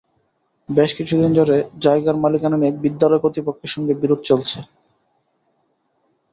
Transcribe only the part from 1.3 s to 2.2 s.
ধরে জায়গার